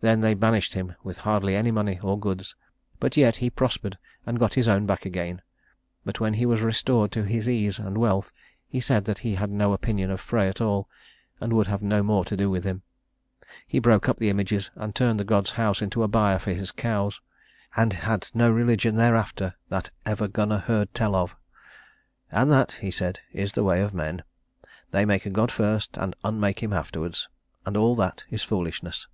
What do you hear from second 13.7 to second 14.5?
broke up the